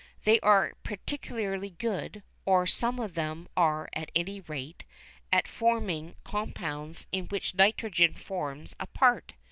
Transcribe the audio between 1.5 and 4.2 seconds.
good, or some of them are at